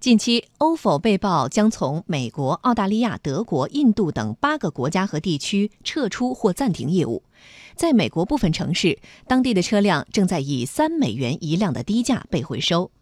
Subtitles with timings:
[0.00, 7.24] 近期，ofo 被曝将从美国、澳大利亚、德国、印度等八个国家和地区撤出或暂停业务。
[7.74, 12.92] 在美国部分城市，当地的车辆正在以三美元一辆的低价被回收。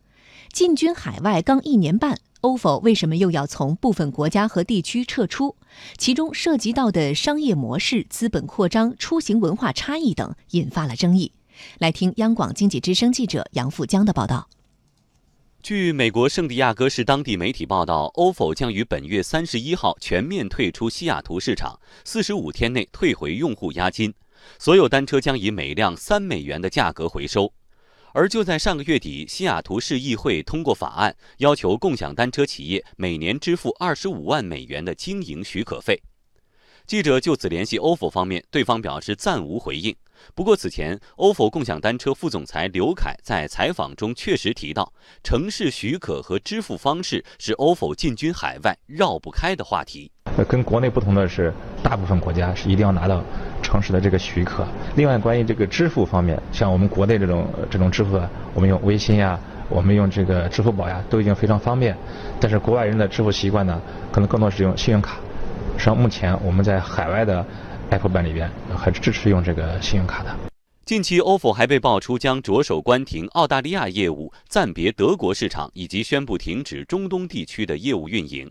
[0.50, 5.54] 进军海外刚一年半，ofo 为什么又要从部分国家和地区撤出？
[5.98, 11.32] 其中涉及到的商业模式、资本扩张、出行文化差异等，引发了争议。
[11.78, 14.48] 来听央广经济之声记者杨富江的报道。
[15.66, 24.14] 据美国圣地亚哥市当地媒体报道，ofo 将于本月三十一号全面退出西雅图市场，四十五天内退回用户押金，
[24.60, 27.52] 所有单车将以每辆三美元的价格回收。
[28.12, 36.00] 而就在上个月底，西雅图市议会通过法案，要求共享单车企业每年支付二十五万美元的经营许可费。
[36.86, 39.96] 记者就此联系 ofo 方面，对方表示暂无回应。
[40.34, 50.10] 不过此前，ofo 共享单车副总裁刘凯在采访中确实提到，城市许可和支付方式是 ofo 进军海外绕不开的话题。
[50.36, 53.22] 呃，跟国内不同的是，大部分国家是一定要拿到
[53.62, 54.66] 城市的这个许可。
[54.94, 59.38] 另外，关于这个支付方面，像我们国内这种这种支付啊，我们用微信呀，
[59.70, 61.96] 我们用这个支付宝呀，都已经非常方便。
[62.38, 63.80] 但是国外人的支付习惯呢，
[64.12, 65.16] 可能更多是用信用卡。
[65.78, 67.44] 实际上，目前我们在海外的
[67.90, 70.36] Apple 版里边还是支持用这个信用卡的。
[70.84, 78.50] 近期，ofo 还被爆出将着手关停澳大利亚业务、暂别德国市场，以及宣布停止中东地区的业务运营。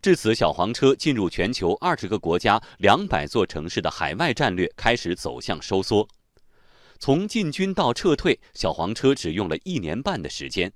[0.00, 6.08] 至此，小黄车进入全球二十个国家、两百座城市的海外战略开始走向收缩。
[6.98, 10.72] 从进军到撤退，小黄车只用了一年半的时间。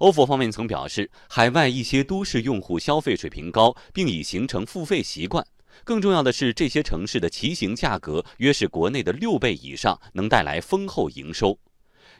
[0.00, 5.46] ofo 方面曾表示，海外一些都市用户消费水平高，并已形成付费习惯。
[5.84, 11.58] 更重要的是，这些城市的骑行价格约是国内的六倍以上，能带来丰厚营收。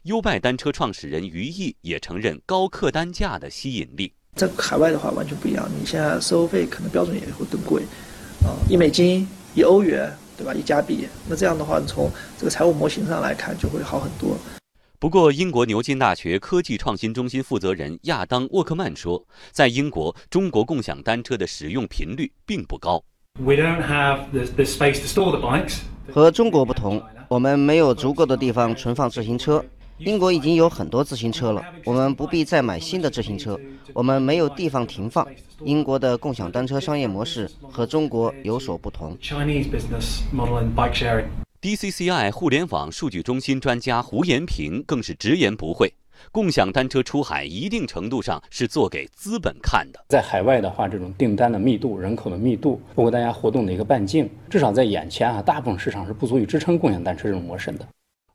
[0.05, 4.13] 优拜单车创始人于毅也承认高客单价的吸引力。
[4.37, 7.83] 在海外的话完全不一样，你现在收费可能标准也会更贵，
[8.45, 10.55] 啊，一美金、一欧元，对吧？
[10.55, 14.39] 一加币，那这样的话，从这个财务模型上来看，就会好很多。
[14.99, 23.03] 不过，英国牛津大学科技创新中心负责人亚当沃克曼说，在英国，中国共享单车的使用频率并不高。
[26.13, 29.65] 和中国不同，我们没有足够的地方存放自行车。
[29.99, 33.59] 英国已经有很多自行车了，我们不必再买新的自行车。
[33.95, 35.27] 我们没有地方停放。
[35.65, 39.17] 英国的共享单车商业模式和中国有所不同。
[41.63, 45.93] DCCI 互联网数据中心专家胡延平更是直言不讳：
[46.33, 50.05] 共享单车出海，一定程度上是做给资本看的。
[50.09, 57.87] 在海外的话，这种订单的密度、人口的密度，包括大家活动的一个半径，至少在眼前啊，大部分市场是不足以支撑共享单车这种模式的。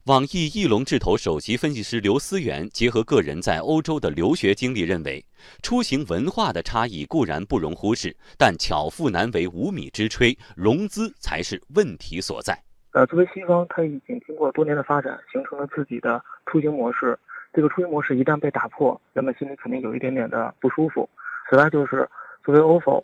[0.06, 5.26] 网易翼龙智投首席分析师刘思源结合个人在欧洲的留学经历，认为
[5.64, 12.56] 出行文化的差异固然不容忽视，但巧妇难为无米之炊，融资才是问题所在。
[12.92, 17.18] 呃，作为西方，它已经经过多年的发展，形成了自己的出行模式。
[17.56, 21.10] 这个出行模式一旦被打破，人们心里肯定有一点点的不舒服。
[21.50, 22.06] 此外，就是
[22.44, 23.02] 作为 ofo，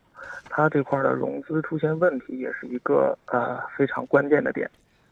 [0.49, 4.69] 它这块的融资出现问题，也是一个呃非常关键的点。